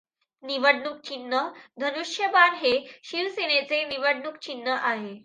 [0.43, 1.41] निवडणूक चिन्ह
[1.79, 2.71] धनुष्यबाण हे
[3.03, 5.15] शिवसेनेचे निवडणूक चिन्ह आहे.